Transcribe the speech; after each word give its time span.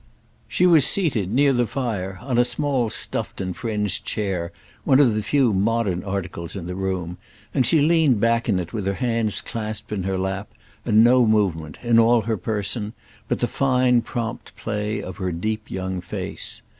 She 0.47 0.65
was 0.65 0.87
seated, 0.87 1.31
near 1.31 1.53
the 1.53 1.67
fire, 1.67 2.17
on 2.23 2.39
a 2.39 2.43
small 2.43 2.89
stuffed 2.89 3.39
and 3.39 3.55
fringed 3.55 4.03
chair 4.03 4.51
one 4.83 4.99
of 4.99 5.13
the 5.13 5.21
few 5.21 5.53
modern 5.53 6.03
articles 6.03 6.55
in 6.55 6.65
the 6.65 6.73
room, 6.73 7.19
and 7.53 7.67
she 7.67 7.77
leaned 7.81 8.19
back 8.19 8.49
in 8.49 8.57
it 8.57 8.73
with 8.73 8.87
her 8.87 8.95
hands 8.95 9.41
clasped 9.41 9.91
in 9.91 10.01
her 10.01 10.17
lap 10.17 10.49
and 10.87 11.03
no 11.03 11.27
movement, 11.27 11.77
in 11.83 11.99
all 11.99 12.21
her 12.21 12.35
person, 12.35 12.93
but 13.27 13.41
the 13.41 13.47
fine 13.47 14.01
prompt 14.01 14.55
play 14.55 15.03
of 15.03 15.17
her 15.17 15.31
deep 15.31 15.69
young 15.69 16.01
face. 16.01 16.63